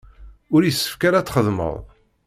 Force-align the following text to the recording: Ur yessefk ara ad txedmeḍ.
Ur 0.55 0.61
yessefk 0.63 1.01
ara 1.07 1.17
ad 1.19 1.25
txedmeḍ. 1.27 1.75